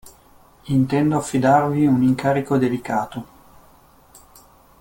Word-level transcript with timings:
Intendo 0.77 1.15
affidarvi 1.15 1.85
un 1.85 2.01
incarico 2.01 2.57
delicato. 2.57 3.25